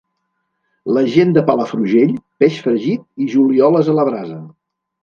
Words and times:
La 0.97 1.03
gent 1.17 1.35
de 1.35 1.43
Palafrugell, 1.51 2.17
peix 2.45 2.59
fregit 2.65 3.07
i 3.27 3.31
julioles 3.37 3.95
a 3.95 3.99
la 4.01 4.09
brasa. 4.13 4.43